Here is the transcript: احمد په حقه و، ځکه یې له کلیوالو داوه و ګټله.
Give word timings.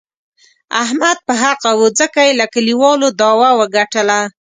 احمد 0.83 1.17
په 1.27 1.33
حقه 1.43 1.71
و، 1.75 1.81
ځکه 1.99 2.19
یې 2.27 2.33
له 2.39 2.45
کلیوالو 2.53 3.07
داوه 3.21 3.49
و 3.57 3.61
ګټله. 3.75 4.19